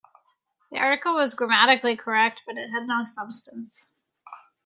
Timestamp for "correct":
1.95-2.41